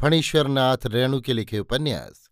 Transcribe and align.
फणीश्वर 0.00 0.46
नाथ 0.46 0.76
रेणु 0.86 1.20
के 1.20 1.32
लिखे 1.32 1.58
उपन्यास, 1.58 2.30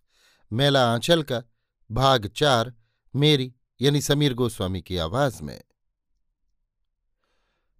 मेला 0.52 0.92
आंचल 0.92 1.22
का, 1.22 1.42
भाग 1.90 2.26
चार, 2.26 2.74
मेरी, 3.16 3.54
यानी 3.80 4.00
समीर 4.00 4.34
गोस्वामी 4.34 4.82
की 4.82 4.96
आवाज़ 4.96 5.42
में। 5.42 5.62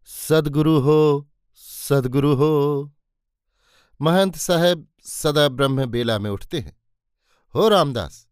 सदगुरु 0.05 0.81
हो 0.81 1.31
सदगुरु 1.55 2.35
हो। 2.35 2.93
महंत 4.01 4.37
साहब 4.37 4.89
सदा 5.03 5.49
ब्रह्म 5.49 5.87
बेला 5.87 6.19
में 6.19 6.31
उठते 6.31 6.61
हैं। 6.61 6.83
हो 7.55 7.69
रामदास, 7.69 8.29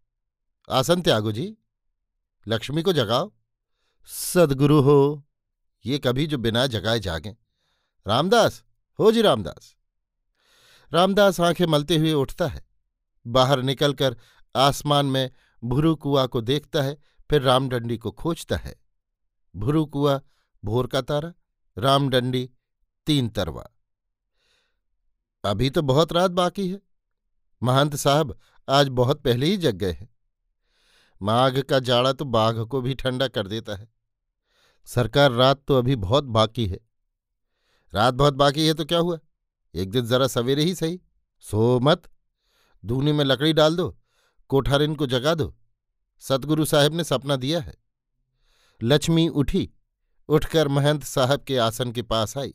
आसन 0.71 1.03
त्यागो 1.03 1.33
जी। 1.33 1.56
लक्ष्मी 2.48 2.83
को 2.83 2.93
जगाओ। 2.93 3.33
सदगुरु 4.06 4.81
हो, 4.81 5.25
ये 5.87 5.98
कभी 5.98 6.27
जो 6.27 6.39
बिना 6.39 6.67
जगाए 6.67 7.00
जागे। 7.00 7.37
रामदास, 8.06 8.65
हो 8.98 9.12
जी 9.12 9.23
रामदास। 9.23 9.73
रामदास 10.95 11.41
आँखें 11.41 11.67
मलते 11.67 11.97
हुए 11.97 12.12
उठता 12.12 12.47
है। 12.47 12.67
बाहर 13.27 13.62
निकलकर 13.62 14.17
आसमान 14.56 15.06
में 15.06 15.31
भुरु 15.64 15.97
कुआ 15.97 16.27
को 16.27 16.41
देखता 16.41 16.83
है, 16.83 16.98
फिर 17.31 17.42
रामडंडी 17.42 17.98
को 17.98 18.11
खोजता 18.11 18.56
है। 18.56 18.77
भुरु 19.56 19.87
कुआ, 19.87 20.20
भोर 20.65 20.87
का 20.87 21.00
तारा, 21.00 21.33
रामडंडी, 21.78 22.50
तीन 23.06 23.28
तरवा। 23.28 23.67
अभी 25.45 25.70
तो 25.70 25.83
बहुत 25.83 26.12
रात 26.12 26.31
बाकी 26.31 26.69
है। 26.69 26.81
महंत 27.62 27.97
साहब, 27.97 28.39
आज 28.69 28.89
बहुत 28.89 29.22
पहले 29.22 29.47
ही 29.47 29.56
जग 29.56 29.75
गए 29.75 29.92
हैं। 29.92 30.15
माघ 31.22 31.61
का 31.61 31.78
जाड़ा 31.78 32.12
तो 32.12 32.25
बाघ 32.25 32.61
को 32.61 32.81
भी 32.81 32.95
ठंडा 32.95 33.28
कर 33.28 33.47
देता 33.47 33.77
है। 33.77 33.89
सरकार 34.84 35.33
रात 35.33 35.65
तो 35.69 35.78
अभी 35.78 35.97
बहुत 35.97 36.25
बाकी 36.25 36.67
है। 36.67 36.81
रात 37.95 38.15
बहुत 38.15 38.34
बाकी 38.34 38.67
है 38.67 38.75
तो 38.75 38.84
क्या 38.84 38.98
हुआ? 38.98 39.19
एक 39.75 39.91
दिन 39.91 40.06
जरा 40.06 40.27
सवेरे 40.27 40.62
ही 40.62 40.75
सही। 40.75 41.00
सो 41.41 41.80
मत, 41.80 42.03
दूनी 42.84 43.12
में 43.12 43.25
लकड़ी 43.25 43.53
डाल 43.53 43.77
दो, 43.77 43.98
कोठारिन 44.48 44.94
को 44.94 45.06
जगा 45.06 45.34
दो। 45.34 45.56
सतगुरु 46.19 46.64
साहब 46.64 46.94
ने 46.94 47.05
सपना 47.05 47.36
दिया 47.36 47.61
है। 47.61 47.75
लक्ष्मी 48.83 49.28
उठी, 49.28 49.70
उठकर 50.28 50.69
महंत 50.69 51.04
साहब 51.04 51.41
के 51.41 51.59
आसन 51.59 51.93
के 51.93 52.03
पास 52.03 52.38
आई। 52.38 52.54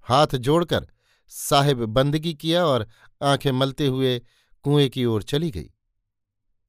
हाथ 0.00 0.26
जोड़कर 0.26 0.88
साहिब 1.28 1.84
बंदगी 1.84 2.34
किया 2.34 2.66
और 2.66 2.88
आँखें 3.22 3.52
मलते 3.52 3.86
हुए 3.86 4.22
कुएँ 4.62 4.88
की 4.88 5.04
ओर 5.04 5.22
चली 5.22 5.50
गई। 5.50 5.70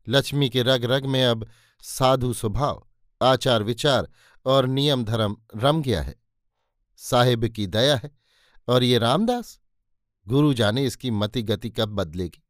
लक्ष्मी 0.07 0.49
के 0.49 0.63
रग 0.63 0.85
रग 0.85 1.05
में 1.05 1.25
अब 1.25 1.49
साधु 1.81 2.33
स्वभाव, 2.33 2.87
आचार 3.21 3.63
विचार 3.63 4.09
और 4.45 4.67
नियम 4.67 5.05
धर्म 5.05 5.37
रम 5.55 5.81
गया 5.81 6.01
है। 6.01 6.15
साहिब 6.97 7.47
की 7.47 7.67
दया 7.67 7.95
है 7.95 8.17
और 8.67 8.83
ये 8.83 8.97
रामदास 8.97 9.59
गुरु 10.27 10.53
जाने 10.53 10.85
इसकी 10.85 11.11
मति 11.11 11.41
गति 11.43 11.69
कब 11.69 11.89
बदलेगी। 11.89 12.43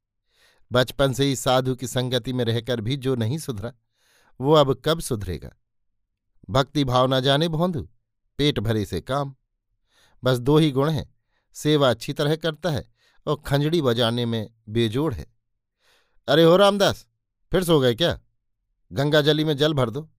बचपन 0.72 1.14
से 1.14 1.26
ही 1.26 1.36
साधु 1.36 1.76
की 1.76 1.88
संगति 1.88 2.34
में 2.34 2.46
रहकर 2.46 2.82
भी 2.82 2.98
जो 2.98 3.16
नहीं 3.16 3.38
सुधरा, 3.38 3.74
वो 4.40 4.54
अब 4.54 4.82
कब 4.86 5.00
सुधरेगा? 5.00 5.52
भक्ति 6.50 6.84
भावना 6.84 7.20
जाने 7.20 7.48
भोंदू, 7.48 7.90
पेट 8.38 8.60
भरे 8.60 8.86
से 8.86 9.02
काम। 9.02 9.36
बस 10.24 10.38
दो 10.38 10.58
ही 10.58 10.72
गुण 10.72 10.90
हैं, 10.90 11.16
सेवा 11.54 11.90
अच्छी 11.90 12.14
तरह 12.14 12.36
करता 12.36 12.70
है 12.70 12.92
और 13.26 13.42
खंजड़ी 13.46 13.82
बजाने 13.82 14.26
में 14.26 14.50
बेजोड़ 14.70 15.14
है। 15.14 15.28
अरे 16.28 16.44
हो 16.44 16.56
रामदास, 16.58 17.08
फिर 17.52 17.64
सो 17.64 17.80
गए 17.80 17.96
क्या? 17.96 18.20
गंगा 18.92 19.22
जली 19.22 19.44
में 19.44 19.58
जल 19.58 19.74
भर 19.74 19.90
दो। 19.90 20.10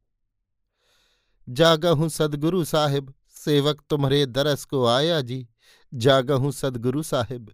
जागा 1.48 1.90
हूँ 1.90 2.08
सदगुरु 2.08 2.64
साहिब, 2.64 3.14
सेवक 3.30 3.82
तुम्हारे 3.90 4.26
दरस 4.26 4.64
को 4.64 4.86
आया 4.86 5.20
जी। 5.20 5.48
जागहूं 5.96 6.50
सदगुरु 6.50 7.02
साहिब। 7.02 7.52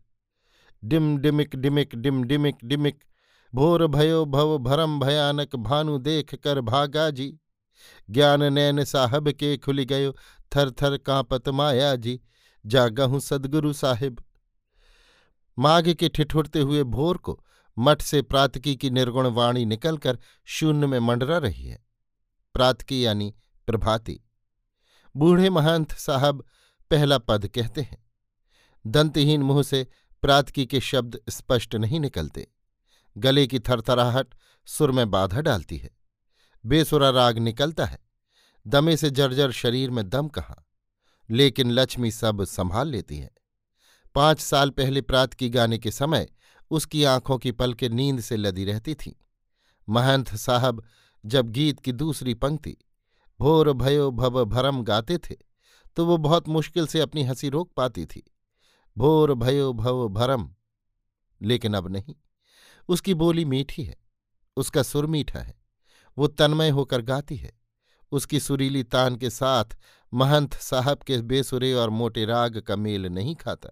डिम 0.84 1.19
डिमिक 1.19 1.56
डिमिक 1.56 1.94
डिम 1.94 2.25
डिमिक 2.25 2.56
डिमिक, 2.64 3.04
भोर 3.54 3.86
भयो 3.86 4.25
भव 4.25 4.58
भरम 4.58 5.00
भयानक 5.00 5.56
भानु 5.56 5.98
देख 5.98 6.34
कर 6.34 6.60
भागा 6.60 7.10
जी। 7.10 7.38
ज्ञान 8.10 8.53
नैन 8.53 8.84
साहब 8.84 9.30
के 9.30 9.56
खुल 9.56 9.82
गयो 9.82 10.12
थर 10.56 10.70
थर 10.70 10.97
कांपत 10.97 11.48
माया 11.48 11.97
जी। 11.97 12.20
जागहूं 12.66 13.20
सदगुरु 13.20 13.72
साहिब। 13.72 14.25
माघ 15.59 15.92
के 15.92 16.09
ठिठुरते 16.09 16.60
हुए 16.60 16.82
भोर 16.82 17.16
को 17.16 17.44
मठ 17.78 18.03
से 18.03 18.22
प्रातकी 18.22 18.76
की 18.76 18.91
निर्गुण 18.91 19.26
वाणी 19.26 19.64
निकलकर 19.64 20.19
शून्य 20.44 20.86
में 20.86 20.98
मंडरा 20.98 21.38
रही 21.38 21.66
है। 21.66 21.86
प्रातकी 22.54 23.06
यानी 23.06 23.34
प्रभाती। 23.66 24.20
बूढ़े 25.16 25.50
महंत 25.50 25.92
साहब 25.92 26.44
पहला 26.91 27.19
पद 27.19 27.48
कहते 27.48 27.80
हैं। 27.80 28.02
दंतहीन 28.87 29.43
मुँह 29.43 29.62
से 29.62 29.87
प्रातकी 30.22 30.66
के 30.66 30.81
शब्द 30.81 31.20
स्पष्ट 31.28 31.75
नहीं 31.75 32.00
निकलते। 32.00 32.50
गले 33.19 33.47
की 33.47 33.59
थरथराहट 33.59 34.34
सुर 34.66 34.91
में 34.91 35.10
बाधा 35.10 35.41
डालती 35.41 35.76
है। 35.76 35.91
बेसुरा 36.66 37.10
राग 37.10 37.38
निकलता 37.38 37.84
है। 37.84 37.98
दमे 38.66 38.97
से 38.97 39.10
जर्जर 39.10 39.50
शरीर 39.50 39.91
में 39.91 40.09
दम 40.09 40.28
कहाँ? 40.28 40.66
लेकिन 41.31 41.71
लक्ष्मी 41.71 42.10
सब 42.10 42.44
संभाल 42.44 42.88
लेती 42.88 43.19
है। 43.19 43.31
पाँच 44.15 44.41
साल 44.41 44.71
पहले 44.71 45.00
प्रात 45.00 45.34
की 45.34 45.48
गाने 45.48 45.78
के 45.78 45.91
समय 45.91 46.28
उसकी 46.71 47.04
आँखों 47.04 47.38
की 47.38 47.53
पलकें 47.53 47.88
नींद 47.88 48.21
से 48.21 48.37
लदी 48.37 48.65
रहती 48.65 48.94
थीं। 48.94 49.12
महंत 49.88 50.34
साहब 50.34 50.84
जब 51.26 51.50
गीत 51.50 51.81
की 51.81 51.92
दूसरी 51.92 52.34
पंक्ति, 52.34 52.76
भोर 53.41 53.72
भयो 53.72 54.10
भव 54.10 54.44
भरम 54.44 54.82
गाते 54.82 55.19
थे 55.19 55.37
तो 55.97 56.06
वो 56.06 56.16
बहुत 56.16 56.48
मुश्किल 56.48 56.87
से 56.87 57.00
अपनी 57.00 57.22
हँसी 57.22 57.48
रोक 57.48 57.72
पाती 57.76 58.06
थी। 58.06 58.31
भोर 58.98 59.34
भयो 59.34 59.72
भव 59.72 60.08
भरम। 60.08 60.54
लेकिन 61.42 61.75
अब 61.75 61.88
नहीं। 61.88 62.14
उसकी 62.88 63.14
बोली 63.14 63.44
मीठी 63.44 63.84
है, 63.84 63.97
उसका 64.56 64.82
सुर 64.82 65.06
मीठा 65.06 65.41
है, 65.41 65.54
वो 66.19 66.26
तन्मय 66.26 66.69
होकर 66.69 67.00
गाती 67.03 67.36
है। 67.36 67.53
उसकी 68.12 68.41
सुरीली 68.41 68.82
तान 68.82 69.16
के 69.16 69.30
साथ 69.30 69.64
महंत 70.14 70.54
साहब 70.54 70.98
के 70.98 71.22
बेसुरे 71.22 71.72
और 71.72 71.91
मोटे 71.91 72.25
राग 72.25 72.60
का 72.60 72.76
मेल 72.76 73.06
नहीं 73.06 73.34
खाता। 73.34 73.69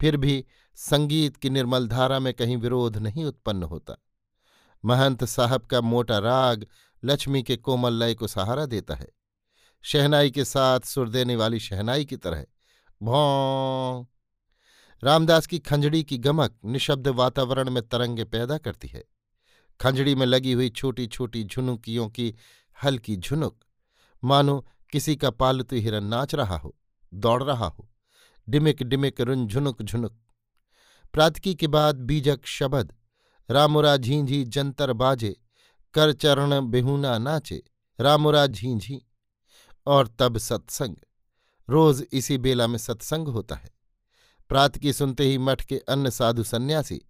फिर 0.00 0.16
भी 0.16 0.44
संगीत 0.74 1.36
की 1.36 1.50
निर्मल 1.50 1.88
धारा 1.88 2.18
में 2.18 2.34
कहीं 2.34 2.56
विरोध 2.56 2.96
नहीं 2.96 3.24
उत्पन्न 3.24 3.62
होता। 3.62 3.94
महंत 4.84 5.24
साहब 5.24 5.66
का 5.66 5.80
मोटा 5.80 6.18
राग 6.18 6.66
लक्ष्मी 7.04 7.42
के 7.42 7.56
कोमल 7.56 7.92
लय 7.92 8.14
को 8.14 8.26
सहारा 8.26 8.66
देता 8.66 8.94
है। 8.94 9.08
शहनाई 9.82 10.30
के 10.30 10.44
साथ 10.44 10.80
सुर 10.80 11.08
देने 11.08 11.36
वाली 11.36 11.60
शहनाई 11.60 12.04
की 12.04 12.16
तरह, 12.16 12.46
भौं 13.02 14.13
रामदास 15.04 15.46
की 15.46 15.58
खंजड़ी 15.58 16.04
की 16.04 16.18
गमक 16.18 16.58
निशब्द 16.64 17.08
वातावरण 17.08 17.70
में 17.70 17.88
तरंगे 17.88 18.24
पैदा 18.24 18.58
करती 18.58 18.88
है। 18.88 19.04
खंजड़ी 19.80 20.14
में 20.14 20.26
लगी 20.26 20.52
हुई 20.52 20.70
छोटी 20.70 21.06
छोटी 21.06 21.44
झुनुकियों 21.44 22.08
की 22.08 22.34
हल्की 22.84 23.16
झुनुक। 23.16 23.64
मानो 24.24 24.66
किसी 24.90 25.16
का 25.16 25.30
पालतू 25.30 25.76
हिरन 25.76 26.04
नाच 26.04 26.34
रहा 26.34 26.56
हो, 26.56 26.76
दौड़ 27.14 27.42
रहा 27.42 27.66
हो। 27.66 27.90
डिमिक 28.48 28.82
डिमिक 28.82 29.20
रुन 29.20 29.46
झुनुक 29.46 29.82
झुनुक। 29.82 30.18
प्रातकी 31.12 31.54
के 31.54 31.66
बाद 31.66 31.96
बीजक 31.96 32.40
शबद, 32.44 32.92
रामुरा 33.50 33.96
झींझी 33.96 34.44
जंतर 34.44 34.92
बाजे, 34.92 35.36
कर 35.94 36.12
चरण 36.12 36.60
बेहूना 36.70 37.18
नाचे, 37.18 37.62
रामुरा 38.00 38.46
झींझी। 38.46 39.06
और 39.86 40.08
तब 40.08 40.38
सत्संग। 40.38 40.96
रोज 41.70 42.06
इसी 42.12 42.38
बेला 42.38 42.66
में 42.66 42.78
सत्संग 42.78 43.28
होता 43.28 43.54
है। 43.54 43.73
प्रात 44.54 44.78
की 44.78 44.92
सुनते 44.92 45.24
ही 45.24 45.38
मठ 45.38 45.64
के 45.64 45.78
अन्य 45.78 46.10
साधु 46.10 46.44
सन्यासी, 46.44 47.00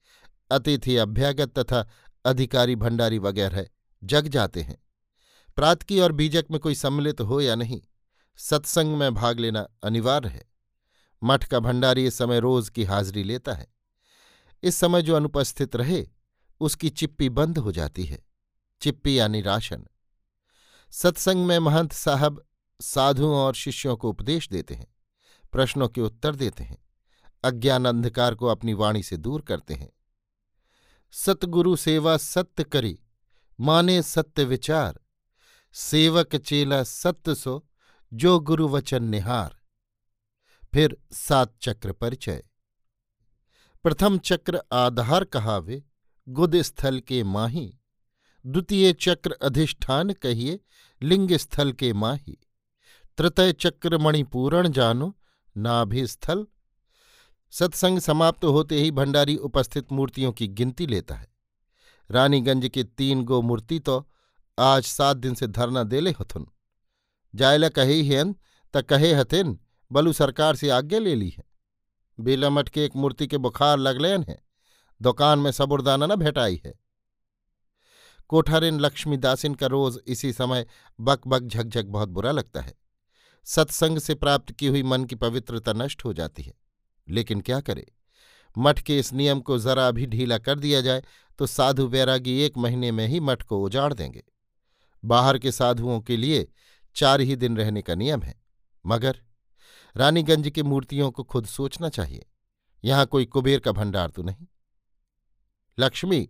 अतिथि 0.50 0.96
अभ्यागत 0.96 1.58
तथा 1.58 1.88
अधिकारी 2.24 2.76
भंडारी 2.76 3.18
वगैरह 3.18 3.66
जग 4.04 4.28
जाते 4.28 4.62
हैं। 4.62 4.82
प्रातकी 5.56 6.00
और 6.00 6.12
बीजक 6.12 6.44
में 6.50 6.60
कोई 6.60 6.74
सम्मिलित 6.74 7.20
हो 7.20 7.40
या 7.40 7.54
नहीं, 7.54 7.82
सत्संग 8.36 8.96
में 8.96 9.14
भाग 9.14 9.40
लेना 9.40 9.68
अनिवार्य 9.82 10.28
है। 10.28 10.50
मठ 11.22 11.44
का 11.44 11.58
भंडारी 11.58 12.06
इस 12.06 12.18
समय 12.18 12.40
रोज 12.40 12.68
की 12.68 12.84
हाजिरी 12.84 13.22
लेता 13.22 13.52
है। 13.52 13.66
इस 14.62 14.76
समय 14.76 15.02
जो 15.02 15.16
अनुपस्थित 15.16 15.76
रहे, 15.76 16.08
उसकी 16.60 16.90
चिप्पी 16.90 17.28
बंद 17.28 17.58
हो 17.58 17.72
जाती 17.72 18.04
है। 18.04 18.24
चिप्पी 18.80 19.18
यानी 19.18 19.40
राशन। 19.40 19.86
सत्संग 20.90 21.46
में 21.46 21.58
महंत 21.58 21.92
साहब 21.92 22.44
साधुओं 22.80 23.36
और 23.36 23.54
शिष्यों 23.54 23.96
को 23.96 24.10
उपदेश 24.10 24.48
देते 24.48 24.74
हैं, 24.74 24.94
प्रश्नों 25.52 25.88
के 25.88 26.00
उत्तर 26.00 26.34
देते 26.34 26.64
हैं। 26.64 26.83
अज्ञान 27.44 27.84
अंधकार 27.84 28.34
को 28.34 28.46
अपनी 28.46 28.74
वाणी 28.74 29.02
से 29.02 29.16
दूर 29.16 29.40
करते 29.40 29.74
हैं। 29.74 29.92
सतगुरु 31.10 31.76
सेवा 31.76 32.16
सत्य 32.16 32.64
करी, 32.64 33.00
माने 33.60 34.02
सत्य 34.02 34.44
विचार। 34.44 35.00
सेवक 35.72 36.36
चेला 36.36 36.82
सत्य 36.82 37.34
सो, 37.34 37.68
जो 38.12 38.40
गुरु 38.40 38.68
वचन 38.68 39.04
निहार। 39.04 39.56
फिर 40.74 40.96
सात 41.12 41.54
चक्र 41.62 41.92
परिचय। 41.92 42.44
प्रथम 43.82 44.18
चक्र 44.18 44.62
आधार 44.72 45.24
कहावे, 45.24 45.84
गुद 46.28 46.62
स्थल 46.62 47.00
के 47.00 47.22
माही। 47.22 47.78
द्वितीय 48.46 48.92
चक्र 48.92 49.32
अधिष्ठान 49.42 50.12
कहिए, 50.12 50.60
लिंग 51.02 51.32
स्थल 51.32 51.72
के 51.72 51.92
माही। 51.92 52.38
तृतय 53.18 53.52
चक्र 53.52 53.98
मणिपूरण 53.98 54.68
जानो 54.68 55.18
नाभिस्थल 55.56 56.46
सत्संग 57.50 57.98
समाप्त 57.98 58.44
होते 58.44 58.80
ही 58.80 58.90
भंडारी 58.90 59.36
उपस्थित 59.36 59.92
मूर्तियों 59.92 60.32
की 60.32 60.48
गिनती 60.48 60.86
लेता 60.86 61.14
है। 61.14 61.28
रानीगंज 62.10 62.68
के 62.68 62.84
तीन 62.84 63.24
गो 63.24 63.42
मूर्ति 63.42 63.78
तो 63.78 64.10
आज 64.58 64.84
सात 64.84 65.16
दिन 65.16 65.34
से 65.34 65.46
धरना 65.46 65.82
देले 65.82 66.10
हथुन। 66.10 66.46
जायला 67.34 67.68
कहे 67.68 68.02
हेन, 68.02 68.36
त 68.74 68.82
कहे 68.82 69.12
हथिन, 69.12 69.58
बलू 69.92 70.12
सरकार 70.12 70.56
से 70.56 70.70
आज्ञा 70.70 70.98
ले 70.98 71.14
ली 71.14 71.28
है। 71.28 71.44
बेलामठ 72.20 72.68
के 72.68 72.84
एक 72.84 72.96
मूर्ति 72.96 73.26
के 73.26 73.38
बुखार 73.38 73.78
लगलेन 73.78 74.24
है। 74.28 74.42
दुकान 75.02 75.38
में 75.38 75.50
सबुरदाना 75.50 76.06
न 76.06 76.16
भेटाई 76.16 76.60
है। 76.64 76.74
कोठारिन 78.28 78.80
लक्ष्मीदासिन 78.80 79.54
का 79.54 79.66
रोज 79.66 79.98
इसी 80.06 80.32
समय 80.32 80.66
बक 81.00 81.26
बक 81.26 81.42
झकझक 81.42 81.84
बहुत 81.84 82.08
बुरा 82.08 82.32
लगता 82.32 82.60
है। 82.60 82.74
सत्संग 83.44 83.98
से 83.98 84.14
प्राप्त 84.14 84.52
की 84.52 84.66
हुई 84.66 84.82
मन 84.82 85.04
की 85.04 85.14
पवित्रता 85.14 85.72
नष्ट 85.72 86.04
हो 86.04 86.12
जाती 86.12 86.42
है। 86.42 86.63
लेकिन 87.08 87.40
क्या 87.40 87.60
करे? 87.60 87.86
मठ 88.56 88.80
के 88.80 88.98
इस 88.98 89.12
नियम 89.12 89.40
को 89.40 89.58
जरा 89.58 89.90
भी 89.90 90.06
ढीला 90.06 90.38
कर 90.38 90.58
दिया 90.58 90.80
जाए 90.80 91.02
तो 91.38 91.46
साधु 91.46 91.86
बैरागी 91.88 92.38
एक 92.40 92.58
महीने 92.58 92.90
में 92.92 93.06
ही 93.06 93.20
मठ 93.20 93.42
को 93.42 93.62
उजाड़ 93.62 93.92
देंगे। 93.94 94.22
बाहर 95.02 95.38
के 95.38 95.52
साधुओं 95.52 96.00
के 96.00 96.16
लिए 96.16 96.46
चार 96.96 97.20
ही 97.20 97.36
दिन 97.36 97.56
रहने 97.56 97.82
का 97.82 97.94
नियम 97.94 98.22
है। 98.22 98.34
मगर 98.84 99.20
रानीगंज 99.94 100.48
की 100.48 100.62
मूर्तियों 100.62 101.10
को 101.10 101.22
खुद 101.22 101.46
सोचना 101.46 101.88
चाहिए। 101.88 102.26
यहाँ 102.84 103.06
कोई 103.06 103.24
कुबेर 103.24 103.60
का 103.60 103.72
भंडार 103.72 104.10
तो 104.10 104.22
नहीं। 104.22 104.46
लक्ष्मी, 105.78 106.28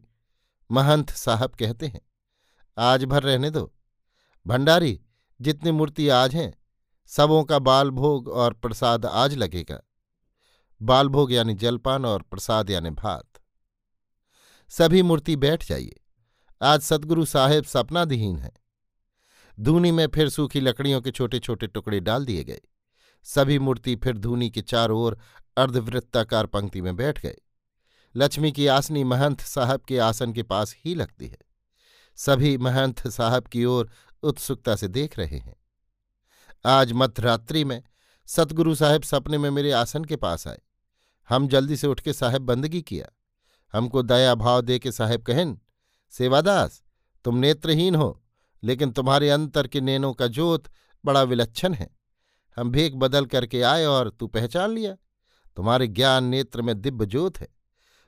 महंत 0.71 1.11
साहब 1.11 1.55
कहते 1.55 1.87
हैं, 1.87 2.01
आज 2.77 3.05
भर 3.05 3.23
रहने 3.23 3.51
दो। 3.51 3.73
भंडारी, 4.47 5.01
जितनी 5.41 5.71
मूर्ति 5.71 6.09
आज 6.09 6.35
हैं, 6.35 6.53
सबों 7.07 7.43
का 7.45 7.59
बाल 7.59 7.91
भोग 7.91 8.29
और 8.29 8.53
प्रसाद 8.53 9.07
आज 9.07 9.35
लगेगा। 9.35 9.81
बाल 10.83 11.09
भोग 11.09 11.33
यानी 11.33 11.55
जलपान 11.55 12.05
और 12.05 12.23
प्रसाद 12.23 12.71
यानी 12.71 12.91
भात। 12.91 13.29
सभी 14.69 15.03
मूर्ति 15.03 15.37
बैठ 15.37 15.69
जाइए। 15.69 16.01
आज 16.63 16.81
सदगुरु 16.81 17.25
साहेब 17.25 17.65
सपनाधीन 17.65 18.39
है। 18.39 18.53
धूनी 19.61 19.91
में 19.91 20.09
फिर 20.15 20.29
सूखी 20.29 20.61
लकड़ियों 20.61 21.01
के 21.01 21.11
छोटे 21.11 21.39
छोटे 21.39 21.67
टुकड़े 21.67 22.01
डाल 22.01 22.25
दिए 22.25 22.45
गए। 22.45 22.61
सभी 23.23 23.59
मूर्ति 23.59 23.97
फिर 23.97 24.19
धूनी 24.19 24.51
के 24.51 24.63
चारों 24.63 25.01
ओर 25.01 25.19
अर्धवृत्ताकार 25.57 26.47
पंक्ति 26.47 26.81
में 26.81 26.97
बैठ 26.97 27.23
गए। 27.23 27.37
लक्ष्मी 28.17 28.53
की 28.53 28.67
आसनी 28.67 29.05
महंत 29.05 29.41
साहब 29.41 29.81
के 29.81 29.99
आसन 29.99 30.33
के 30.33 30.43
पास 30.43 30.77
ही 30.85 30.95
लगती 30.95 31.29
है। 31.29 31.39
सभी 32.17 32.59
महंत 32.59 33.09
साहब 33.09 33.45
की 33.45 33.65
ओर 33.65 33.91
उत्सुकता 34.23 34.77
से 34.77 34.89
देख 34.89 35.19
रहे 35.19 35.39
हैं। 35.39 35.57
आज 36.67 36.93
मध्यरात्रि 36.93 37.65
में 37.65 37.83
सतगुरु 38.27 38.75
साहब 38.75 39.03
सपने 39.03 39.39
में 39.39 39.51
मेरे 39.51 39.73
आसन 39.73 40.05
के 40.05 40.17
पास 40.17 40.49
आए। 40.49 40.59
हम 41.29 41.49
जल्दी 41.49 41.77
से 41.77 41.87
उठ 41.87 42.01
के 42.01 42.13
साहेब 42.13 42.43
बंदगी 42.43 42.83
किया। 42.83 43.07
हमको 43.73 44.03
दया 44.03 44.35
भाव 44.35 44.61
दे 44.61 44.79
के 44.79 44.93
साहेब 44.93 45.23
कहन 45.23 45.61
सेवादास, 46.11 46.83
तुम 47.25 47.37
नेत्रहीन 47.37 47.95
हो, 47.95 48.25
लेकिन 48.63 48.91
तुम्हारे 48.91 49.31
अंतर 49.31 49.67
के 49.67 49.81
नैनों 49.81 50.13
का 50.13 50.27
जोत 50.27 50.65
बड़ा 51.05 51.23
विलक्षण 51.23 51.75
है। 51.75 51.97
हम 52.57 52.71
भेक 52.71 52.99
बदल 52.99 53.27
करके 53.27 53.63
आए 53.63 53.85
और 53.85 54.11
तू 54.11 54.27
पहचान 54.27 54.71
लिया। 54.71 54.97
तुम्हारे 55.57 55.87
ज्ञान 55.87 56.25
नेत्र 56.25 56.63
में 56.63 56.81
दिव्य 56.81 57.07
जोत 57.07 57.39
है। 57.39 57.49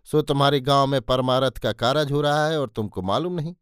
सो 0.04 0.22
तुम्हारे 0.22 0.60
गाँव 0.60 0.86
में 0.86 1.00
परमारथ 1.00 1.50
का 1.50 1.72
कारज 1.72 2.12
हो 2.12 2.20
रहा 2.20 2.46
है 2.46 2.60
और 2.60 2.68
तुमको 2.68 3.02
मालूम 3.02 3.32
नहीं। 3.32 3.54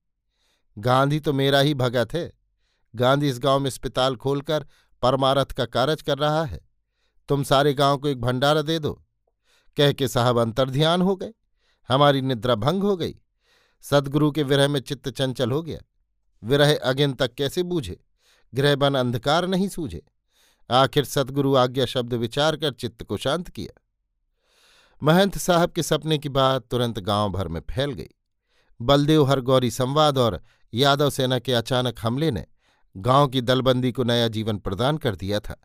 गांधी 0.78 1.20
तो 1.20 1.32
मेरा 1.32 1.60
ही 1.60 1.74
भगत 1.74 2.14
है। 2.14 2.32
गांधी 2.96 3.28
इस 3.28 3.38
गाँव 3.38 3.58
में 3.58 3.70
अस्पताल 3.70 4.16
खोलकर 4.16 4.66
परमारथ 5.02 5.46
का 5.46 5.64
कारज 5.64 6.02
कर 6.02 6.18
रहा 6.18 6.44
है। 6.44 6.60
तुम 7.28 7.42
सारे 7.42 7.74
गाँव 7.74 7.98
को 7.98 8.08
एक 8.08 8.20
भंडारा 8.20 8.62
दे 8.62 8.78
दो। 8.78 9.03
कह 9.76 9.92
के 9.92 10.08
साहब 10.08 10.38
अंतर्ध्यान 10.38 11.02
हो 11.02 11.16
गए। 11.16 11.32
हमारी 11.88 12.20
निद्रा 12.20 12.54
भंग 12.54 12.82
हो 12.82 12.96
गई। 12.96 13.20
सदगुरु 13.80 14.30
के 14.30 14.42
विरह 14.42 14.68
में 14.68 14.80
चित्त 14.80 15.08
चंचल 15.08 15.50
हो 15.50 15.62
गया। 15.62 15.80
विरह 16.44 16.76
अगिन 16.76 17.12
तक 17.12 17.34
कैसे 17.34 17.62
बूझे? 17.62 18.04
गृहबन 18.54 18.94
अंधकार 18.94 19.46
नहीं 19.46 19.68
सूझे। 19.68 20.02
आखिर 20.70 21.04
सदगुरु 21.04 21.56
आज्ञा 21.56 21.86
शब्द 21.86 22.14
विचार 22.14 22.56
कर 22.56 22.72
चित्त 22.72 23.02
को 23.02 23.16
शांत 23.16 23.48
किया। 23.48 23.80
महंत 25.02 25.38
साहब 25.38 25.70
के 25.70 25.82
सपने 25.82 26.18
की 26.18 26.28
बात 26.28 26.66
तुरंत 26.66 26.98
गाँव 26.98 27.30
भर 27.30 27.48
में 27.48 27.60
फैल 27.60 27.92
गई। 27.92 28.08
बलदेव 28.82 29.24
हर 29.24 29.40
गौरी 29.40 29.70
संवाद 29.70 30.18
और 30.18 30.42
यादव 30.74 31.10
सेना 31.10 31.38
के 31.38 31.52
अचानक 31.52 31.96
हमले 32.02 32.30
ने 32.30 32.46
गाँव 32.96 33.28
की 33.28 33.40
दलबंदी 33.40 33.92
को 33.92 34.04
नया 34.04 34.28
जीवन 34.28 34.58
प्रदान 34.58 34.98
कर 34.98 35.16
दिया 35.16 35.40
था। 35.40 35.60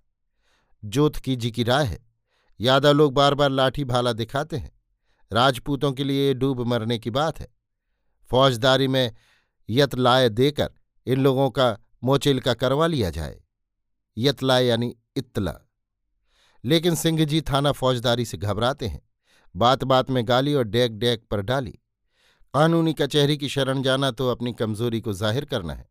जोत 0.85 1.15
की 1.15 1.35
जी 1.35 1.51
की 1.51 1.63
राय 1.63 1.85
है। 1.85 2.08
यादव 2.59 2.91
लोग 2.91 3.13
बार 3.13 3.33
बार 3.33 3.49
लाठी 3.49 3.83
भाला 3.83 4.13
दिखाते 4.13 4.57
हैं। 4.57 4.71
राजपूतों 5.31 5.91
के 5.91 6.03
लिए 6.03 6.33
डूब 6.33 6.61
मरने 6.67 6.99
की 6.99 7.09
बात 7.09 7.39
है। 7.39 7.47
फौजदारी 8.31 8.87
में 8.87 9.15
यतलाय 9.69 10.29
देकर 10.29 10.69
इन 11.07 11.19
लोगों 11.19 11.49
का 11.49 11.77
मोचिलका 12.03 12.53
करवा 12.53 12.87
लिया 12.87 13.09
जाए। 13.09 13.41
यतलाय 14.17 14.65
यानी 14.65 14.95
इत्तला। 15.15 15.55
लेकिन 16.63 16.95
सिंह 16.95 17.25
जी 17.25 17.41
थाना 17.41 17.71
फौजदारी 17.71 18.25
से 18.25 18.37
घबराते 18.37 18.87
हैं। 18.87 19.01
बात 19.55 19.83
बात 19.83 20.09
में 20.09 20.27
गाली 20.27 20.53
और 20.53 20.63
डेक 20.63 20.99
डेक 20.99 21.23
पर 21.31 21.41
डाली। 21.41 21.71
कानूनी 22.53 22.93
कचहरी 22.93 23.37
की 23.37 23.49
शरण 23.49 23.81
जाना 23.81 24.11
तो 24.11 24.29
अपनी 24.29 24.53
कमज़ोरी 24.53 25.01
को 25.01 25.13
ज़ाहिर 25.13 25.45
करना 25.45 25.73
है। 25.73 25.89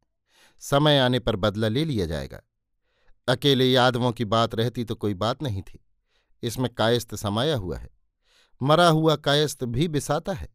समय 0.62 0.98
आने 0.98 1.18
पर 1.18 1.36
बदला 1.36 1.68
ले 1.68 1.84
लिया 1.84 2.06
जाएगा। 2.06 2.40
अकेले 3.28 3.66
यादवों 3.66 4.12
की 4.12 4.24
बात 4.24 4.54
रहती 4.54 4.84
तो 4.84 4.94
कोई 4.94 5.14
बात 5.14 5.42
नहीं 5.42 5.62
थी। 5.62 5.84
इसमें 6.42 6.74
कायस्थ 6.74 7.14
समाया 7.14 7.56
हुआ 7.56 7.78
है। 7.78 7.90
मरा 8.62 8.88
हुआ 8.88 9.16
कायस्थ 9.16 9.64
भी 9.64 9.88
बिसाता 9.88 10.32
है। 10.32 10.48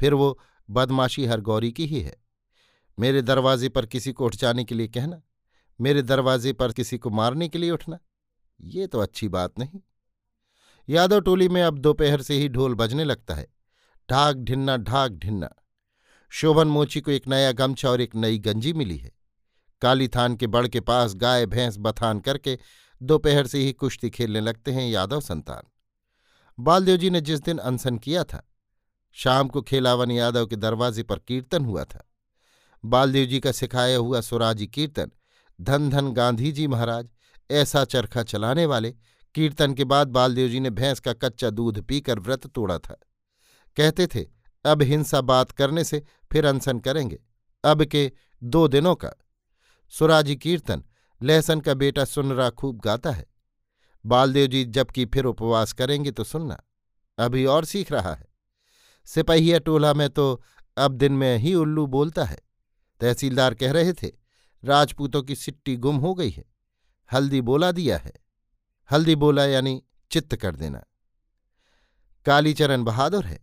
फिर 0.00 0.14
वो 0.14 0.38
बदमाशी 0.70 1.26
हर 1.26 1.40
गौरी 1.40 1.72
की 1.72 1.86
ही 1.86 2.00
है। 2.00 2.16
मेरे 2.98 3.22
दरवाजे 3.22 3.68
पर 3.68 3.86
किसी 3.86 4.12
को 4.12 4.24
उठ 4.24 4.36
जाने 4.36 4.64
के 4.64 4.74
लिए 4.74 4.88
कहना, 4.88 5.22
मेरे 5.80 6.02
दरवाजे 6.02 6.52
पर 6.52 6.72
किसी 6.72 6.98
को 6.98 7.10
मारने 7.10 7.48
के 7.48 7.58
लिए 7.58 7.70
उठना, 7.70 7.98
ये 8.60 8.86
तो 8.86 9.00
अच्छी 9.00 9.28
बात 9.28 9.58
नहीं। 9.58 9.80
यादव 10.88 11.20
टोली 11.20 11.48
में 11.48 11.62
अब 11.62 11.78
दोपहर 11.78 12.22
से 12.22 12.34
ही 12.34 12.48
ढोल 12.48 12.74
बजने 12.74 13.04
लगता 13.04 13.34
है। 13.34 13.46
ढाक 14.10 14.36
ढिन्ना 14.36 14.76
ढाक 14.76 15.12
ढिन्ना। 15.12 15.50
शोभन 16.30 16.68
मोची 16.68 17.00
को 17.00 17.10
एक 17.10 17.28
नया 17.28 17.52
गमछा 17.52 17.90
और 17.90 18.00
एक 18.00 18.14
नई 18.14 18.38
गंजी 18.38 18.72
मिली 18.72 18.96
है। 18.96 19.12
काली 19.82 20.08
थान 20.08 20.36
के 20.36 20.46
बड़ 20.46 20.66
के 20.68 20.80
पास 20.80 21.14
गाय, 21.14 21.46
भैंस 21.46 21.76
बथान 21.78 22.20
करके 22.20 22.58
दोपहर 23.00 23.46
से 23.46 23.58
ही 23.58 23.72
कुश्ती 23.72 24.10
खेलने 24.10 24.40
लगते 24.40 24.72
हैं 24.72 24.88
यादव 24.88 25.20
संतान। 25.20 25.70
बालदेव 26.58 26.96
जी 26.96 27.10
ने 27.10 27.20
जिस 27.20 27.40
दिन 27.40 27.58
अनशन 27.58 27.98
किया 27.98 28.24
था, 28.24 28.42
शाम 29.16 29.48
को 29.48 29.62
खेलावन 29.62 30.10
यादव 30.10 30.46
के 30.46 30.56
दरवाजे 30.56 31.02
पर 31.02 31.18
कीर्तन 31.18 31.64
हुआ 31.64 31.84
था। 31.84 32.04
बालदेव 32.84 33.26
जी 33.26 33.40
का 33.40 33.52
सिखाया 33.52 33.96
हुआ 33.98 34.20
सुराजी 34.20 34.66
कीर्तन 34.66 35.10
धन 35.58 35.90
धन 35.90 36.12
गांधी 36.12 36.52
जी 36.52 36.66
महाराज, 36.66 37.08
ऐसा 37.50 37.84
चरखा 37.84 38.22
चलाने 38.22 38.66
वाले, 38.66 38.90
कीर्तन 39.34 39.74
के 39.74 39.84
बाद 39.84 40.08
बालदेव 40.08 40.48
जी 40.48 40.60
ने 40.60 40.70
भैंस 40.70 41.00
का 41.00 41.12
कच्चा 41.12 41.50
दूध 41.50 41.80
पीकर 41.80 42.20
व्रत 42.20 42.46
तोड़ा 42.46 42.78
था। 42.78 42.98
कहते 43.76 44.06
थे, 44.06 44.24
अब 44.64 44.82
हिंसा 44.82 45.20
बात 45.20 45.50
करने 45.50 45.84
से 45.84 46.02
फिर 46.32 46.46
अनशन 46.46 46.78
करेंगे, 46.78 47.18
अब 47.64 47.84
के 47.84 48.10
दो 48.42 48.66
दिनों 48.68 48.94
का। 48.94 49.10
सुराजी 49.92 50.36
कीर्तन 50.36 50.82
लहसन 51.20 51.60
का 51.60 51.74
बेटा 51.74 52.04
सुनरा 52.04 52.48
खूब 52.50 52.80
गाता 52.80 53.10
है। 53.10 53.26
बालदेव 54.04 54.46
जी 54.46 54.64
जबकि 54.64 55.04
फिर 55.04 55.24
उपवास 55.24 55.72
करेंगे 55.72 56.10
तो 56.10 56.24
सुनना, 56.24 56.58
अभी 57.18 57.44
और 57.44 57.64
सीख 57.64 57.92
रहा 57.92 58.14
है। 58.14 58.26
सिपहिया 59.06 59.58
टोला 59.58 59.94
में 59.94 60.08
तो 60.10 60.42
अब 60.76 60.92
दिन 60.92 61.12
में 61.12 61.36
ही 61.38 61.54
उल्लू 61.54 61.86
बोलता 61.86 62.24
है। 62.24 62.38
तहसीलदार 63.00 63.54
कह 63.54 63.72
रहे 63.72 63.92
थे, 63.92 64.10
राजपूतों 64.64 65.22
की 65.22 65.34
सिट्टी 65.36 65.76
गुम 65.76 65.96
हो 65.96 66.14
गई 66.14 66.30
है, 66.30 66.44
हल्दी 67.10 67.40
बोला 67.40 67.72
दिया 67.72 67.96
है। 67.98 68.12
हल्दी 68.90 69.14
बोला 69.16 69.44
यानी 69.44 69.82
चित्त 70.10 70.36
कर 70.36 70.56
देना। 70.56 70.82
कालीचरण 72.26 72.84
बहादुर 72.84 73.24
है। 73.24 73.38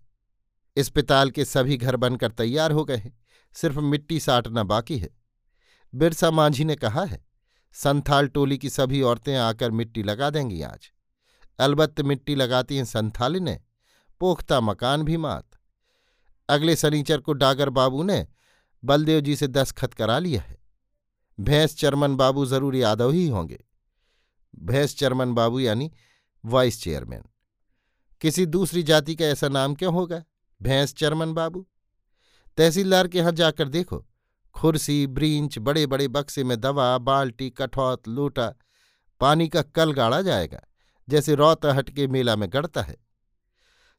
पिताल 0.78 1.30
के 1.32 1.46
सभी 1.46 1.78
घर 1.78 1.96
बनकर 1.96 2.32
तैयार 2.32 2.72
हो 2.72 2.84
गए 2.86 2.96
हैं, 2.96 3.18
सिर्फ़ 3.56 3.80
मिट्टी 3.80 4.20
साटना 4.20 4.64
बाकी 4.64 4.98
है। 4.98 5.10
बिरसा 5.94 6.32
मांझी 6.32 6.64
ने 6.64 6.76
कहा 6.76 7.04
है 7.06 7.24
संथाल 7.76 8.28
टोली 8.28 8.58
की 8.58 8.70
सभी 8.70 9.02
औरतें 9.02 9.36
आकर 9.38 9.72
मिट्टी 9.72 10.04
लगा 10.04 10.30
देंगी 10.30 10.62
आज। 10.62 10.92
अलबत्त 11.60 12.02
मिट्टी 12.02 12.36
लगाती 12.36 12.78
हैं 12.78 12.86
संथाली 12.86 13.40
ने 13.40 13.60
पोख्ता 14.22 14.60
मकान 14.62 15.04
भी 15.04 15.18
मात। 15.18 15.46
अगले 16.50 16.76
सनीचर 16.76 17.22
को 17.22 17.34
डागर 17.34 17.70
बाबू 17.70 18.04
ने 18.04 18.28
बलदेव 18.84 19.20
जी 19.22 19.36
से 19.36 19.48
दस्खत 19.48 19.94
करा 19.94 20.20
लिया 20.20 20.42
है। 20.42 20.58
भैंस 21.40 21.76
चरमन 21.78 22.16
बाबू 22.16 22.46
ज़रूर 22.46 22.76
यादव 22.76 23.12
ही 23.12 23.28
होंगे। 23.28 23.64
भैंस 24.60 24.96
चरमन 24.96 25.34
बाबू 25.34 25.60
यानी 25.60 25.92
वाइस 26.44 26.82
चेयरमैन। 26.82 27.24
किसी 28.22 28.46
दूसरी 28.46 28.84
जाति 28.84 29.16
का 29.16 29.26
ऐसा 29.26 29.48
नाम 29.48 29.76
क्यों 29.76 29.94
होगा? 29.94 30.24
भैंस 30.62 30.94
चरमन 30.94 31.34
बाबू। 31.34 31.68
तहसीलदार 32.58 33.08
के 33.08 33.18
यहाँ 33.18 33.32
जाकर 33.32 33.70
देखो। 33.70 34.06
खुरसी, 34.54 35.08
ब्रींच 35.08 35.58
बड़े 35.58 35.86
बड़े 35.88 36.08
बक्से 36.08 36.44
में 36.44 36.60
दवा, 36.62 36.98
बाल्टी, 36.98 37.50
कठौत, 37.50 38.08
लोटा, 38.08 38.54
पानी 39.22 39.48
का 39.48 39.62
कल 39.62 39.92
गाड़ा 39.92 40.22
जाएगा, 40.22 40.62
जैसे 41.10 41.36
रौतहट 41.36 41.90
के 41.90 42.08
मेला 42.08 42.36
में 42.36 42.50
गड़ता 42.54 42.82
है। 42.82 42.96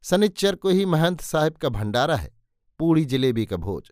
सनिच्चर 0.02 0.54
को 0.54 0.68
ही 0.68 0.84
महंत 0.84 1.20
साहब 1.20 1.52
का 1.52 1.68
भंडारा 1.68 2.16
है 2.16 2.32
पूड़ी 2.80 3.04
जलेबी 3.04 3.46
का 3.46 3.56
भोज। 3.56 3.90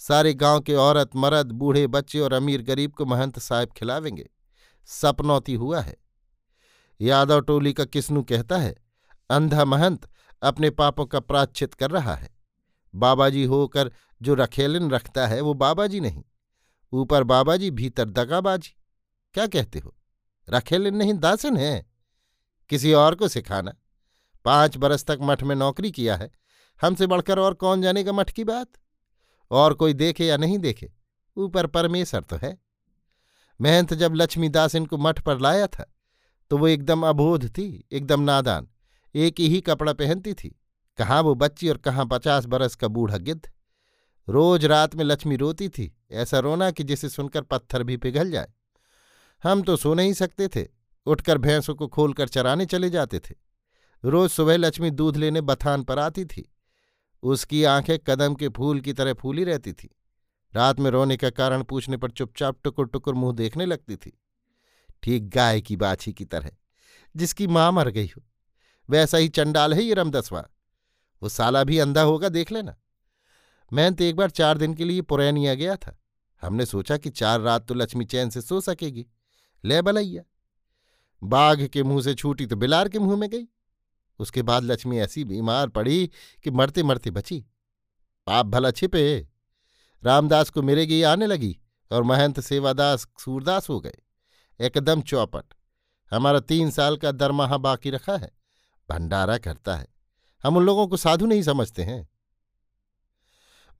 सारे 0.00 0.34
गाँव 0.34 0.60
के 0.60 0.74
औरत, 0.74 1.16
मर्द, 1.16 1.52
बूढ़े 1.52 1.86
बच्चे 1.86 2.20
और 2.20 2.32
अमीर 2.32 2.62
गरीब 2.62 2.92
को 2.92 3.06
महंत 3.06 3.38
साहब 3.38 3.68
खिलावेंगे। 3.68 4.28
सपनौती 4.88 5.54
हुआ 5.54 5.80
है। 5.80 5.96
यादव 7.00 7.40
टोली 7.40 7.72
का 7.72 7.84
किस्नू 7.84 8.22
कहता 8.22 8.58
है, 8.58 8.74
अंधा 9.30 9.64
महंत 9.64 10.08
अपने 10.42 10.70
पापों 10.70 11.06
का 11.06 11.20
प्राच्छित 11.20 11.74
कर 11.74 11.90
रहा 11.90 12.14
है। 12.14 12.30
बाबाजी 12.94 13.44
होकर 13.44 13.92
जो 14.22 14.34
रखेलन 14.34 14.90
रखता 14.90 15.26
है 15.26 15.40
वो 15.40 15.54
बाबाजी 15.54 16.00
नहीं। 16.00 16.22
ऊपर 16.92 17.22
बाबाजी, 17.22 17.70
भीतर 17.70 18.10
दगाबाजी। 18.10 18.76
क्या 19.34 19.46
कहते 19.46 19.78
हो? 19.78 19.94
रखेलन 20.50 20.96
नहीं, 20.96 21.14
दासन 21.14 21.56
है। 21.56 21.86
किसी 22.68 22.92
और 22.92 23.14
को 23.14 23.28
सिखाना। 23.28 23.74
पाँच 24.44 24.76
बरस 24.76 25.04
तक 25.04 25.18
मठ 25.20 25.42
में 25.42 25.56
नौकरी 25.56 25.90
किया 25.90 26.16
है। 26.16 26.30
हमसे 26.82 27.06
बढ़कर 27.06 27.38
और 27.38 27.54
कौन 27.54 27.82
जानेगा 27.82 28.12
मठ 28.12 28.30
की 28.30 28.44
बात? 28.44 28.68
और 29.50 29.74
कोई 29.74 29.92
देखे 29.92 30.26
या 30.26 30.36
नहीं 30.36 30.58
देखे? 30.58 30.92
ऊपर 31.36 31.66
परमेश्वर 31.66 32.20
तो 32.20 32.36
है। 32.36 32.58
महंत 33.60 33.94
जब 33.94 34.14
लक्ष्मीदास 34.14 34.74
इनको 34.74 34.98
मठ 34.98 35.20
पर 35.20 35.38
लाया 35.40 35.66
था 35.66 35.94
तो 36.50 36.58
वो 36.58 36.68
एकदम 36.68 37.06
अबोध 37.06 37.48
थी, 37.48 37.88
एकदम 37.92 38.20
नादान। 38.20 38.68
एक 39.14 39.40
ही 39.40 39.60
कपड़ा 39.60 39.92
पहनती 39.92 40.34
थी। 40.34 40.60
कहाँ 40.96 41.22
वो 41.22 41.34
बच्ची 41.34 41.68
और 41.68 41.76
कहाँ 41.76 42.06
पचास 42.06 42.46
बरस 42.46 42.74
का 42.74 42.88
बूढ़ा 42.88 43.16
गिद्ध? 43.16 43.50
रोज 44.28 44.64
रात 44.64 44.94
में 44.94 45.04
लक्ष्मी 45.04 45.36
रोती 45.36 45.68
थी, 45.68 45.96
ऐसा 46.10 46.38
रोना 46.38 46.70
कि 46.70 46.84
जिसे 46.84 47.08
सुनकर 47.08 47.42
पत्थर 47.42 47.82
भी 47.82 47.96
पिघल 47.96 48.30
जाए। 48.30 48.48
हम 49.44 49.62
तो 49.62 49.76
सो 49.76 49.94
नहीं 49.94 50.12
सकते 50.12 50.48
थे, 50.48 50.66
उठकर 51.06 51.38
भैंसों 51.38 51.74
को 51.74 51.88
खोलकर 51.88 52.28
चराने 52.28 52.66
चले 52.66 52.90
जाते 52.90 53.18
थे। 53.18 53.34
रोज 54.04 54.30
सुबह 54.30 54.56
लक्ष्मी 54.56 54.90
दूध 54.90 55.16
लेने 55.16 55.40
बथान 55.40 55.82
पर 55.82 55.98
आती 55.98 56.24
थी। 56.24 56.54
उसकी 57.22 57.64
आँखें 57.64 57.98
कदम 57.98 58.34
के 58.34 58.48
फूल 58.48 58.80
की 58.80 58.92
तरह 58.92 59.12
फूली 59.12 59.44
रहती 59.44 59.72
थी। 59.72 59.96
रात 60.54 60.80
में 60.80 60.90
रोने 60.90 61.16
का 61.16 61.30
कारण 61.30 61.62
पूछने 61.62 61.96
पर 61.96 62.10
चुपचाप 62.10 62.58
टुकुर 62.64 62.86
टुकुर 62.86 63.14
मुँह 63.14 63.34
देखने 63.34 63.66
लगती 63.66 63.96
थी। 63.96 64.18
ठीक 65.02 65.28
गाय 65.28 65.60
की 65.60 65.76
बाछी 65.76 66.12
की 66.12 66.24
तरह, 66.24 66.50
जिसकी 67.16 67.46
माँ 67.46 67.72
मर 67.72 67.88
गई 67.88 68.06
हो। 68.06 68.22
वैसा 68.90 69.18
ही 69.18 69.28
चंडाल 69.28 69.74
है 69.74 69.82
ये 69.82 69.94
रमदसवा। 69.94 70.48
वो 71.22 71.28
साला 71.28 71.64
भी 71.64 71.78
अंधा 71.78 72.02
होगा 72.02 72.28
देख 72.28 72.52
लेना। 72.52 72.76
मैं 73.72 73.94
तो 73.94 74.04
एक 74.04 74.16
बार 74.16 74.30
चार 74.30 74.58
दिन 74.58 74.74
के 74.74 74.84
लिए 74.84 75.02
पुरैनिया 75.02 75.54
गया 75.54 75.76
था। 75.76 75.98
हमने 76.42 76.66
सोचा 76.66 76.96
कि 76.96 77.10
चार 77.10 77.40
रात 77.40 77.68
तो 77.68 77.74
लक्ष्मी 77.74 78.04
चैन 78.04 78.30
से 78.30 78.40
सो 78.40 78.60
सकेगी। 78.60 79.06
ले 79.64 79.82
बलैया। 79.82 80.22
बाघ 81.22 81.66
के 81.66 81.82
मुँह 81.82 82.02
से 82.02 82.14
छूटी 82.14 82.46
तो 82.46 82.56
बिलार 82.56 82.88
के 82.88 82.98
मुँह 82.98 83.16
में 83.16 83.30
गई। 83.30 83.48
उसके 84.18 84.42
बाद 84.42 84.64
लक्ष्मी 84.64 84.98
ऐसी 84.98 85.24
बीमार 85.24 85.68
पड़ी 85.68 86.10
कि 86.44 86.50
मरते 86.50 86.82
मरते 86.82 87.10
बची। 87.10 87.40
पाप 88.26 88.46
भला 88.46 88.70
छिपे। 88.70 89.28
रामदास 90.04 90.50
को 90.50 90.62
मेरे 90.62 90.86
गई 90.86 91.02
आने 91.02 91.26
लगी 91.26 91.58
और 91.92 92.02
महंत 92.02 92.40
सेवादास 92.40 93.08
सूरदास 93.18 93.68
हो 93.68 93.80
गए। 93.80 93.98
एकदम 94.60 95.02
चौपट। 95.02 95.44
हमारा 96.10 96.40
तीन 96.40 96.70
साल 96.70 96.96
का 96.96 97.12
दरमाहा 97.12 97.58
बाकी 97.58 97.90
रखा 97.90 98.16
है। 98.16 98.30
भंडारा 98.90 99.38
करता 99.38 99.76
है। 99.76 99.88
हम 100.44 100.56
उन 100.56 100.64
लोगों 100.64 100.88
को 100.88 100.96
साधु 100.96 101.26
नहीं 101.26 101.42
समझते 101.42 101.82
हैं। 101.82 102.07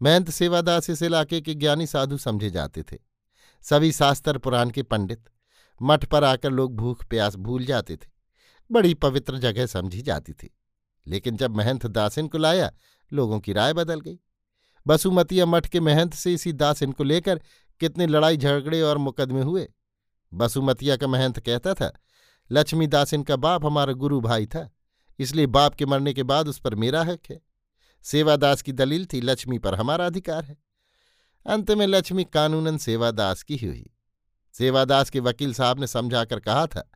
महंत 0.02 0.30
सेवादास 0.30 0.90
इस 0.90 1.02
इलाके 1.02 1.40
के 1.40 1.54
ज्ञानी 1.54 1.86
साधु 1.86 2.18
समझे 2.18 2.50
जाते 2.50 2.82
थे। 2.82 2.98
सभी 3.62 3.92
शास्त्र 3.92 4.38
पुराण 4.38 4.70
के 4.70 4.82
पंडित, 4.82 5.24
मठ 5.82 6.04
पर 6.04 6.24
आकर 6.24 6.50
लोग 6.50 6.76
भूख 6.76 7.04
प्यास 7.04 7.36
भूल 7.36 7.64
जाते 7.64 7.96
थे। 7.96 8.10
बड़ी 8.72 8.94
पवित्र 8.94 9.38
जगह 9.38 9.66
समझी 9.66 10.02
जाती 10.02 10.32
थी। 10.32 10.58
लेकिन 11.06 11.36
जब 11.36 11.56
महंत 11.56 11.86
दासिन 11.86 12.28
को 12.28 12.38
लाया, 12.38 12.72
लोगों 13.12 13.40
की 13.40 13.52
राय 13.52 13.72
बदल 13.72 14.00
गई। 14.00 14.18
बसुमतिया 14.86 15.46
मठ 15.46 15.68
के 15.68 15.80
महंत 15.80 16.14
से 16.14 16.34
इसी 16.34 16.52
दासिन 16.52 16.92
को 16.92 17.04
लेकर 17.04 17.40
कितने 17.80 18.06
लड़ाई 18.06 18.36
झगड़े 18.36 18.82
और 18.82 18.98
मुकदमे 18.98 19.42
हुए। 19.42 19.72
बसुमतिया 20.34 20.96
का 20.96 21.06
महंत 21.06 21.40
कहता 21.40 21.74
था, 21.74 21.92
लक्ष्मी 22.52 22.86
दासिन 22.86 23.22
का 23.22 23.36
बाप 23.36 23.66
हमारा 23.66 23.92
गुरु 23.92 24.20
भाई 24.20 24.46
था, 24.46 24.70
इसलिए 25.18 25.46
बाप 25.46 25.74
के 25.74 25.86
मरने 25.86 26.12
के 26.12 26.22
बाद 26.22 26.48
उस 26.48 26.58
पर 26.58 26.74
मेरा 26.74 27.04
हक 27.04 27.20
है। 27.30 27.47
सेवादास 28.02 28.62
की 28.62 28.72
दलील 28.72 29.06
थी, 29.12 29.20
लक्ष्मी 29.20 29.58
पर 29.58 29.74
हमारा 29.74 30.06
अधिकार 30.06 30.44
है। 30.44 30.56
अंत 31.46 31.70
में 31.70 31.86
लक्ष्मी 31.86 32.24
कानूनन 32.24 32.78
सेवादास 32.78 33.42
की 33.42 33.56
ही 33.56 33.66
हुई। 33.66 33.90
सेवादास 34.52 35.10
के 35.10 35.20
वकील 35.20 35.54
साहब 35.54 35.80
ने 35.80 35.86
समझाकर 35.86 36.40
कहा 36.40 36.66
था, 36.66 36.90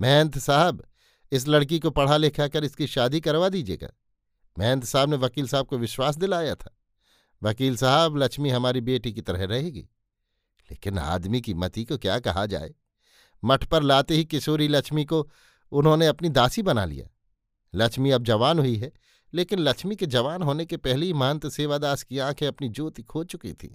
महंत 0.00 0.38
साहब, 0.38 0.84
इस 1.32 1.48
लड़की 1.48 1.78
को 1.78 1.90
पढ़ा 1.90 2.16
लिखा 2.16 2.48
कर 2.48 2.64
इसकी 2.64 2.86
शादी 2.86 3.20
करवा 3.20 3.48
दीजिएगा। 3.48 3.88
महंत 4.58 4.84
साहब 4.84 5.10
ने 5.10 5.16
वकील 5.16 5.48
साहब 5.48 5.66
को 5.66 5.78
विश्वास 5.78 6.16
दिलाया 6.16 6.54
था। 6.54 6.76
वकील 7.42 7.76
साहब, 7.76 8.16
लक्ष्मी 8.16 8.50
हमारी 8.50 8.80
बेटी 8.80 9.12
की 9.12 9.20
तरह 9.20 9.44
रहेगी। 9.44 9.88
लेकिन 10.70 10.98
आदमी 10.98 11.40
की 11.40 11.54
मति 11.54 11.84
को 11.84 11.98
क्या 11.98 12.18
कहा 12.18 12.46
जाए? 12.46 12.74
मठ 13.44 13.64
पर 13.64 13.82
लाते 13.82 14.14
ही 14.14 14.24
किशोरी 14.24 14.68
लक्ष्मी 14.68 15.04
को 15.04 15.30
उन्होंने 15.72 16.06
अपनी 16.06 16.28
दासी 16.28 16.62
बना 16.62 16.84
लिया। 16.84 17.06
लक्ष्मी 17.74 18.10
अब 18.10 18.24
जवान 18.24 18.58
हुई 18.58 18.76
है 18.76 18.92
लेकिन 19.34 19.58
लक्ष्मी 19.58 19.96
के 19.96 20.06
जवान 20.06 20.42
होने 20.42 20.66
के 20.66 20.76
पहले 20.76 21.06
ही 21.06 21.12
महंत 21.12 21.48
सेवादास 21.48 22.02
की 22.02 22.18
आँखें 22.18 22.46
अपनी 22.46 22.68
ज्योति 22.68 23.02
खो 23.02 23.24
चुकी 23.24 23.52
थीं। 23.52 23.74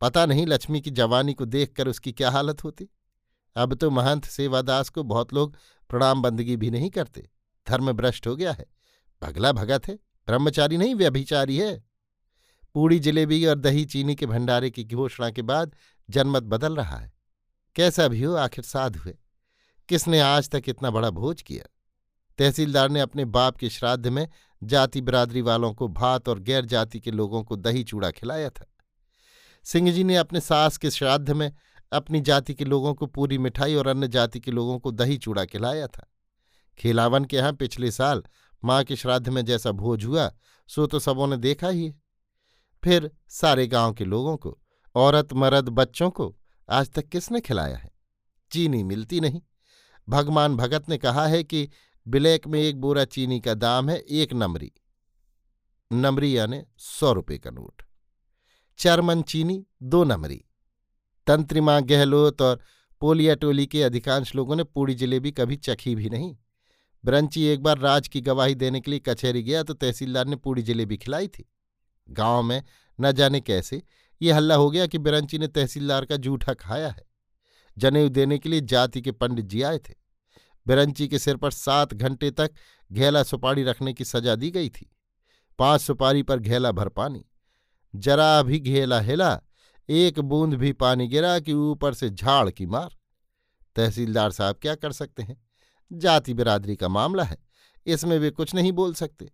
पता 0.00 0.26
नहीं 0.26 0.46
लक्ष्मी 0.46 0.80
की 0.80 0.90
जवानी 0.90 1.34
को 1.34 1.44
देखकर 1.44 1.88
उसकी 1.88 2.12
क्या 2.12 2.30
हालत 2.30 2.64
होती। 2.64 2.88
अब 3.56 3.74
तो 3.74 3.90
महंत 3.90 4.24
सेवादास 4.24 4.88
को 4.88 5.02
बहुत 5.02 5.34
लोग 5.34 5.56
प्रणाम 5.88 6.22
बंदगी 6.22 6.56
भी 6.56 6.70
नहीं 6.70 6.90
करते। 6.90 7.30
धर्म 7.68 7.92
भ्रष्ट 7.92 8.26
हो 8.26 8.36
गया 8.36 8.52
है। 8.52 8.66
भगला 9.22 9.52
भगत 9.52 9.88
है। 9.88 9.94
ब्रह्मचारी 10.26 10.76
नहीं, 10.76 10.94
व्यभिचारी 10.94 11.56
है। 11.56 11.84
पूड़ी 12.74 12.98
जलेबी 12.98 13.46
और 13.46 13.58
दही 13.58 13.84
चीनी 13.84 14.14
के 14.14 14.26
भंडारे 14.26 14.70
की 14.70 14.84
घोषणा 14.84 15.30
के 15.30 15.42
बाद 15.42 15.76
जनमत 16.10 16.42
बदल 16.42 16.76
रहा 16.76 16.96
है। 16.96 17.12
कैसा 17.74 18.08
भी 18.08 18.22
हो, 18.22 18.34
आखिर 18.34 18.64
साध 18.64 18.96
हुए। 18.96 19.18
किसने 19.88 20.20
आज 20.20 20.50
तक 20.50 20.62
इतना 20.68 20.90
बड़ा 20.90 21.10
भोज 21.10 21.42
किया? 21.42 21.64
तहसीलदार 22.38 22.88
ने 22.88 23.00
अपने 23.00 23.24
बाप 23.24 23.56
के 23.56 23.68
श्राद्ध 23.68 24.08
में 24.08 24.28
जाति 24.62 25.00
बिरादरी 25.00 25.40
वालों 25.40 25.74
को 25.74 25.88
भात 25.88 26.28
और 26.28 26.38
गैर 26.38 26.64
जाति 26.64 27.00
के 27.00 27.10
लोगों 27.10 27.42
को 27.44 27.56
दही 27.56 27.84
चूड़ा 27.84 28.10
खिलाया 28.10 28.50
था। 28.50 28.66
सिंह 29.64 29.92
जी 29.92 30.04
ने 30.04 30.16
अपने 30.16 30.40
सास 30.40 30.76
के 30.76 30.90
श्राद्ध 30.90 31.30
में 31.30 31.52
अपनी 31.92 32.20
जाति 32.20 32.54
के 32.54 32.64
लोगों 32.64 32.94
को 32.94 33.06
पूरी 33.06 33.38
मिठाई 33.38 33.74
और 33.74 33.86
अन्य 33.86 34.08
जाति 34.08 34.40
के 34.40 34.50
लोगों 34.50 34.78
को 34.78 34.90
दही 34.90 35.18
चूड़ा 35.18 35.44
खिलाया 35.44 35.86
था। 35.86 36.12
खिलावन 36.78 37.24
के 37.24 37.36
यहाँ 37.36 37.52
पिछले 37.52 37.90
साल 37.90 38.22
माँ 38.64 38.84
के 38.84 38.96
श्राद्ध 38.96 39.28
में 39.28 39.44
जैसा 39.44 39.70
भोज 39.70 40.04
हुआ, 40.04 40.32
सो 40.68 40.86
तो 40.86 40.98
सबों 40.98 41.26
ने 41.26 41.36
देखा 41.36 41.68
ही 41.68 41.94
फिर 42.84 43.10
सारे 43.28 43.66
गाँव 43.66 43.92
के 43.92 44.04
लोगों 44.04 44.36
को, 44.36 44.58
औरत, 44.94 45.32
मर्द, 45.32 45.68
बच्चों 45.68 46.10
को 46.10 46.36
आज 46.70 46.90
तक 46.90 47.08
किसने 47.08 47.40
खिलाया 47.40 47.76
है? 47.76 47.90
चीनी 48.52 48.82
मिलती 48.82 49.20
नहीं। 49.20 49.40
भगवान 50.08 50.56
भगत 50.56 50.88
ने 50.88 50.98
कहा 50.98 51.26
है 51.26 51.44
कि 51.44 51.70
ब्लैक 52.08 52.46
में 52.46 52.60
एक 52.60 52.80
बोरा 52.80 53.04
चीनी 53.04 53.40
का 53.40 53.54
दाम 53.54 53.90
है, 53.90 53.98
एक 53.98 54.32
नमरी। 54.32 54.72
नमरी 55.92 56.36
यानी 56.36 56.62
सौ 56.78 57.12
रुपये 57.12 57.38
का 57.38 57.50
नोट। 57.50 57.82
चरमन 58.78 59.22
चीनी, 59.22 59.66
दो 59.82 60.04
नमरी। 60.04 60.44
तंत्रिमा 61.26 61.80
गहलोत 61.80 62.42
और 62.42 62.60
पोलिया 63.00 63.34
टोली 63.34 63.66
के 63.66 63.82
अधिकांश 63.82 64.34
लोगों 64.34 64.56
ने 64.56 64.64
पूड़ी 64.64 64.94
जलेबी 64.94 65.30
कभी 65.30 65.56
चखी 65.56 65.94
भी 65.94 66.10
नहीं। 66.10 66.36
ब्रंची 67.04 67.44
एक 67.44 67.62
बार 67.62 67.78
राज 67.78 68.08
की 68.08 68.20
गवाही 68.20 68.54
देने 68.54 68.80
के 68.80 68.90
लिए 68.90 69.00
कचहरी 69.00 69.42
गया 69.42 69.62
तो 69.62 69.74
तहसीलदार 69.74 70.26
ने 70.26 70.36
पूड़ी 70.36 70.62
जलेबी 70.62 70.96
खिलाई 70.96 71.28
थी। 71.28 71.52
गाँव 72.10 72.42
में 72.42 72.62
न 73.00 73.12
जाने 73.12 73.40
कैसे 73.40 73.82
ये 74.22 74.32
हल्ला 74.32 74.54
हो 74.54 74.70
गया 74.70 74.86
कि 74.86 74.98
बिरंची 74.98 75.38
ने 75.38 75.48
तहसीलदार 75.48 76.04
का 76.04 76.16
जूठा 76.16 76.54
खाया 76.54 76.88
है। 76.88 77.04
जनेऊ 77.78 78.08
देने 78.08 78.38
के 78.38 78.48
लिए 78.48 78.60
जाति 78.60 79.00
के 79.00 79.12
पंडित 79.12 79.44
जी 79.44 79.62
आए 79.62 79.78
थे। 79.78 80.01
बिरंची 80.66 81.08
के 81.08 81.18
सिर 81.18 81.36
पर 81.36 81.50
सात 81.50 81.94
घंटे 81.94 82.30
तक 82.30 82.50
घेला 82.90 83.22
सुपारी 83.22 83.62
रखने 83.64 83.92
की 83.92 84.04
सजा 84.04 84.34
दी 84.34 84.50
गई 84.50 84.68
थी। 84.68 84.90
पाँच 85.58 85.80
सुपारी 85.80 86.22
पर 86.22 86.38
घेला 86.38 86.72
भर 86.72 86.88
पानी। 86.88 87.24
जरा 87.94 88.42
भी 88.42 88.58
घेला 88.58 89.00
हिला, 89.00 89.40
एक 89.88 90.18
बूंद 90.20 90.54
भी 90.54 90.72
पानी 90.72 91.06
गिरा 91.08 91.38
कि 91.40 91.52
ऊपर 91.52 91.94
से 91.94 92.10
झाड़ 92.10 92.50
की 92.50 92.66
मार। 92.66 92.96
तहसीलदार 93.76 94.30
साहब 94.30 94.58
क्या 94.62 94.74
कर 94.74 94.92
सकते 94.92 95.22
हैं? 95.22 95.40
जाति 95.90 96.34
बिरादरी 96.34 96.76
का 96.76 96.88
मामला 96.88 97.24
है, 97.24 97.38
इसमें 97.86 98.18
वे 98.18 98.30
कुछ 98.30 98.54
नहीं 98.54 98.72
बोल 98.72 98.94
सकते। 98.94 99.30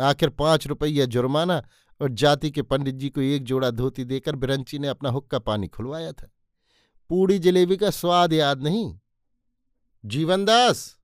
आखिर 0.00 0.28
पाँच 0.28 0.66
रुपया 0.66 1.04
जुर्माना 1.04 1.62
और 2.00 2.10
जाति 2.10 2.50
के 2.50 2.62
पंडित 2.62 2.94
जी 2.94 3.08
को 3.10 3.20
एक 3.20 3.44
जोड़ा 3.44 3.70
धोती 3.70 4.04
देकर 4.04 4.36
बिरंची 4.36 4.78
ने 4.78 4.88
अपना 4.88 5.10
हुक्का 5.10 5.38
पानी 5.38 5.68
खुलवाया 5.68 6.12
था। 6.12 6.30
पूड़ी 7.10 7.38
जलेबी 7.38 7.76
का 7.76 7.90
स्वाद 7.90 8.32
याद 8.32 8.62
नहीं। 8.62 8.98
जीवनदास 10.08 10.98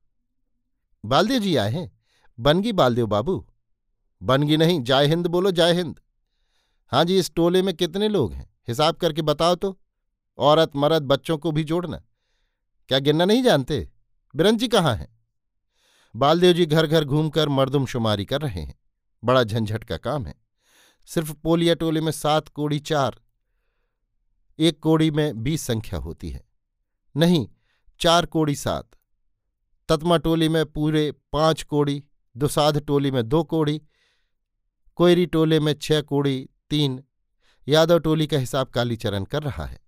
बालदेव 1.05 1.43
जी 1.43 1.57
आए 1.57 1.73
हैं। 1.73 2.01
बनगी 2.41 2.73
बालदेव 2.73 3.07
बाबू। 3.07 3.47
बनगी 4.23 4.57
नहीं, 4.57 4.83
जय 4.83 5.07
हिंद 5.07 5.27
बोलो, 5.27 5.51
जय 5.51 5.73
हिंद। 5.73 6.01
हाँ 6.89 7.05
जी, 7.05 7.19
इस 7.19 7.35
टोले 7.35 7.63
में 7.63 7.75
कितने 7.75 8.09
लोग 8.09 8.33
हैं? 8.33 8.57
हिसाब 8.69 8.95
करके 8.95 9.23
बताओ 9.23 9.55
तो। 9.55 9.81
औरत, 10.39 10.77
मर्द, 10.77 11.03
बच्चों 11.03 11.39
को 11.39 11.53
भी 11.53 11.65
जोड़ना। 11.65 12.03
क्या 12.89 12.99
गिनना 12.99 13.25
नहीं 13.25 13.43
जानते? 13.43 13.91
बिरंजी 14.37 14.69
कहाँ 14.69 14.97
हैं? 14.97 15.19
बालदेव 16.17 16.53
जी 16.53 16.67
घर 16.67 16.87
घर 16.87 17.05
घूमकर 17.05 17.49
मर्दमशुमारी 17.49 18.25
कर 18.25 18.41
रहे 18.41 18.63
हैं। 18.63 18.81
बड़ा 19.25 19.43
झंझट 19.43 19.85
का 19.85 19.97
काम 19.97 20.27
है। 20.27 20.35
सिर्फ़ 21.07 21.33
पोलिया 21.33 21.75
टोले 21.75 22.01
में 22.01 22.13
सात 22.13 22.49
कोड़ी 22.49 22.79
चार। 22.79 23.21
एक 24.59 24.81
कोड़ी 24.81 25.11
में 25.11 25.43
बीस 25.43 25.63
संख्या 25.63 25.99
होती 25.99 26.31
है। 26.31 26.45
नहीं 27.17 27.49
चार 28.01 28.27
कोड़ी 28.27 28.55
सात। 28.55 28.91
ततमा 29.89 30.17
टोली 30.17 30.49
में 30.49 30.67
पूरे 30.67 31.13
पाँच 31.13 31.63
कोड़ी, 31.63 32.05
दुसाध 32.37 32.81
टोली 32.81 33.11
में 33.11 33.29
दो 33.29 33.45
कोड़ी, 33.45 33.83
कोयरी 34.97 35.27
टोले 35.27 35.61
में 35.61 35.75
छह 35.75 36.01
कोड़ी, 36.01 36.49
तीन। 36.71 37.05
यादव 37.69 37.99
टोली 37.99 38.27
का 38.27 38.39
हिसाब 38.39 38.67
कालीचरण 38.67 39.25
कर 39.25 39.43
रहा 39.43 39.67
है। 39.67 39.81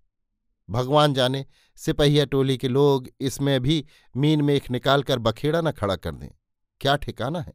भगवान 0.69 1.13
जाने 1.13 1.45
सिपहिया 1.75 2.25
टोली 2.25 2.57
के 2.57 2.67
लोग 2.67 3.09
इसमें 3.21 3.61
भी 3.61 3.85
मीन 4.17 4.41
मेख 4.41 4.71
निकालकर 4.71 5.19
बखेड़ा 5.19 5.61
न 5.61 5.71
खड़ा 5.71 5.95
कर 5.95 6.15
दें। 6.15 6.29
क्या 6.81 6.95
ठिकाना 6.95 7.41
है? 7.41 7.53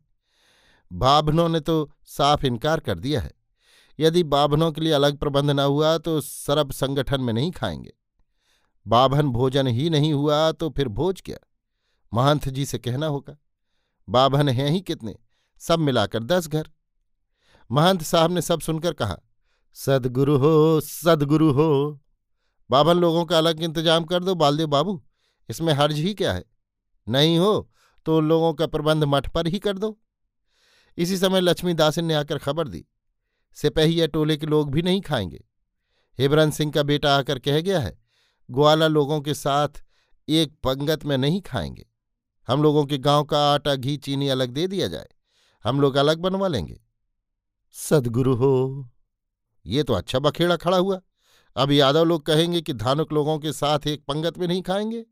बाभनों 0.92 1.48
ने 1.48 1.60
तो 1.60 1.92
साफ़ 2.04 2.46
इनकार 2.46 2.80
कर 2.80 2.98
दिया 2.98 3.20
है। 3.20 3.32
यदि 4.00 4.22
बाभनों 4.22 4.72
के 4.72 4.80
लिए 4.80 4.92
अलग 4.92 5.18
प्रबंध 5.18 5.50
न 5.50 5.60
हुआ 5.60 5.98
तो 5.98 6.20
सरब 6.20 6.72
संगठन 6.72 7.20
में 7.20 7.32
नहीं 7.32 7.50
खाएँगे। 7.50 7.92
बाभन 8.86 9.28
भोजन 9.28 9.66
ही 9.66 9.88
नहीं 9.90 10.12
हुआ 10.12 10.50
तो 10.52 10.68
फिर 10.70 10.88
भोज 10.90 11.20
क्या? 11.20 11.36
महंत 12.12 12.48
जी 12.48 12.64
से 12.66 12.78
कहना 12.78 13.06
होगा। 13.06 13.36
बाभन 14.08 14.48
हैं 14.48 14.68
ही 14.70 14.80
कितने? 14.80 15.14
सब 15.60 15.78
मिलाकर 15.78 16.22
दस 16.24 16.48
घर। 16.48 16.68
महंत 17.70 18.02
साहब 18.02 18.30
ने 18.30 18.42
सब 18.42 18.60
सुनकर 18.60 18.92
कहा, 18.92 19.16
सदगुरु 19.76 20.36
हो 20.38 20.80
सदगुरु 20.80 21.50
हो। 21.52 22.00
बाभन 22.70 22.96
लोगों 22.96 23.24
का 23.24 23.38
अलग 23.38 23.62
इंतज़ाम 23.62 24.04
कर 24.04 24.24
दो 24.24 24.34
बालदेव 24.34 24.66
बाबू, 24.66 25.02
इसमें 25.48 25.72
हर्ज 25.74 25.96
ही 25.96 26.14
क्या 26.14 26.32
है? 26.32 26.44
नहीं 27.06 27.38
हो 27.38 27.70
तो 28.06 28.16
उन 28.18 28.28
लोगों 28.28 28.52
का 28.54 28.66
प्रबंध 28.66 29.04
मठ 29.04 29.28
पर 29.28 29.46
ही 29.46 29.58
कर 29.58 29.78
दो। 29.78 29.96
इसी 30.98 31.16
समय 31.16 31.40
लक्ष्मी 31.40 31.74
दासिन 31.74 32.04
ने 32.04 32.14
आकर 32.14 32.38
खबर 32.38 32.68
दी, 32.68 32.84
सिपहिया 33.56 34.06
टोले 34.06 34.36
के 34.36 34.46
लोग 34.46 34.70
भी 34.70 34.82
नहीं 34.82 35.00
खाएँगे। 35.00 35.44
हिबरन 36.18 36.50
सिंह 36.50 36.72
का 36.72 36.82
बेटा 36.82 37.16
आकर 37.16 37.38
कह 37.38 37.60
गया 37.60 37.80
है 37.80 37.96
ग्वाला 38.52 38.86
लोगों 38.88 39.20
के 39.20 39.34
साथ 39.34 39.82
एक 40.28 40.54
पंगत 40.64 41.04
में 41.04 41.16
नहीं 41.18 41.40
खाएँगे। 41.40 41.86
हम 42.48 42.62
लोगों 42.62 42.84
के 42.86 42.98
गाँव 42.98 43.24
का 43.24 43.38
आटा 43.52 43.74
घी 43.74 43.96
चीनी 43.96 44.28
अलग 44.28 44.50
दे 44.50 44.66
दिया 44.66 44.88
जाए। 44.88 45.08
हम 45.64 45.80
लोग 45.80 45.96
अलग 45.96 46.18
बनवा 46.18 46.48
लेंगे। 46.48 46.80
सदगुरु 47.76 48.34
हो। 48.34 48.88
ये 49.66 49.82
तो 49.82 49.94
अच्छा 49.94 50.18
बखेड़ा 50.18 50.56
खड़ा 50.56 50.76
हुआ। 50.76 51.00
अब 51.56 51.70
यादव 51.70 52.04
लोग 52.04 52.26
कहेंगे 52.26 52.60
कि 52.62 52.72
धानुक 52.72 53.12
लोगों 53.12 53.38
के 53.38 53.52
साथ 53.52 53.86
एक 53.86 54.04
पंगत 54.04 54.38
में 54.38 54.46
नहीं 54.48 54.62
खाएँगे। 54.62 55.04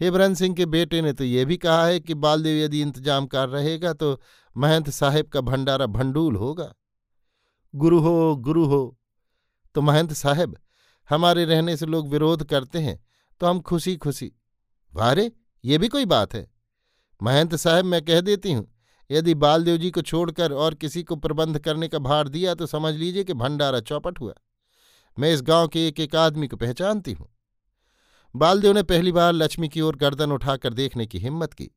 हिबरन 0.00 0.34
सिंह 0.34 0.54
के 0.54 0.66
बेटे 0.66 1.00
ने 1.02 1.12
तो 1.12 1.24
ये 1.24 1.44
भी 1.44 1.56
कहा 1.56 1.84
है 1.86 2.00
कि 2.00 2.14
बालदेव 2.14 2.56
यदि 2.56 2.80
इंतज़ाम 2.80 3.26
कर 3.26 3.48
रहेगा 3.48 3.92
तो 3.92 4.20
महंत 4.56 4.90
साहेब 4.90 5.26
का 5.26 5.40
भंडारा 5.40 5.86
भंडूल 5.86 6.36
होगा। 6.36 6.72
गुरु 7.74 8.00
हो 8.00 8.36
गुरु 8.36 8.64
हो। 8.64 8.98
तो 9.74 9.80
महंत 9.80 10.12
साहब 10.12 10.56
हमारे 11.12 11.44
रहने 11.44 11.76
से 11.76 11.86
लोग 11.86 12.08
विरोध 12.08 12.44
करते 12.44 12.78
हैं 12.78 12.98
तो 13.40 13.46
हम 13.46 13.60
खुशी 13.60 13.96
खुशी 13.96 14.32
वारे, 14.92 15.30
ये 15.64 15.78
भी 15.78 15.88
कोई 15.88 16.04
बात 16.06 16.34
है। 16.34 16.46
महंत 17.20 17.54
साहब, 17.54 17.84
मैं 17.84 18.00
कह 18.02 18.20
देती 18.20 18.52
हूँ, 18.52 18.66
यदि 19.10 19.34
बालदेव 19.34 19.76
जी 19.76 19.90
को 19.90 20.02
छोड़कर 20.02 20.52
और 20.52 20.74
किसी 20.74 21.02
को 21.02 21.16
प्रबंध 21.16 21.58
करने 21.58 21.88
का 21.88 21.98
भार 21.98 22.28
दिया 22.28 22.54
तो 22.54 22.66
समझ 22.66 22.94
लीजिए 22.94 23.24
कि 23.24 23.34
भंडारा 23.34 23.80
चौपट 23.80 24.20
हुआ। 24.20 24.34
मैं 25.16 25.32
इस 25.32 25.42
गाँव 25.42 25.68
के 25.68 25.86
एक 25.88 26.00
एक 26.00 26.16
आदमी 26.16 26.48
को 26.48 26.56
पहचानती 26.56 27.12
हूँ। 27.12 27.28
बालदेव 28.34 28.72
ने 28.72 28.82
पहली 28.82 29.12
बार 29.12 29.32
लक्ष्मी 29.32 29.68
की 29.68 29.80
ओर 29.80 29.96
गर्दन 29.96 30.32
उठाकर 30.32 30.72
देखने 30.74 31.06
की 31.06 31.18
हिम्मत 31.18 31.52
की। 31.52 31.70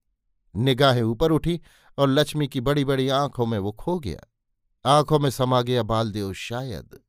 निगाहें 0.56 1.02
ऊपर 1.04 1.32
उठी 1.32 1.60
और 1.98 2.10
लक्ष्मी 2.10 2.48
की 2.48 2.62
बड़ी 2.62 2.86
बड़ी 2.86 3.08
आँखों 3.10 3.46
में 3.46 3.58
वो 3.60 3.72
खो 3.72 4.00
गया। 4.00 4.22
आँखों 4.86 5.20
में 5.20 5.30
समा 5.30 5.62
गया 5.62 5.84
बालदेव 5.84 6.32
शायद। 6.34 7.00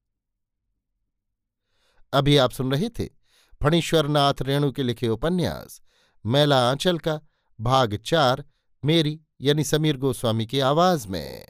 अभी 2.13 2.37
आप 2.37 2.51
सुन 2.51 2.73
रहे 2.73 2.89
थे 2.89 3.05
फणीश्वरनाथ 3.63 4.35
रेणु 4.43 4.73
के 4.73 4.83
लिखे 4.83 5.09
उपन्यास, 5.09 5.81
मैला 6.27 6.71
आंचल 6.71 6.99
का, 6.99 7.21
भाग 7.61 7.97
चार, 7.97 8.45
मेरी 8.85 9.21
यानी 9.41 9.65
समीर 9.65 9.97
गोस्वामी 9.97 10.47
की 10.47 10.61
आवाज़ 10.61 11.09
में। 11.09 11.47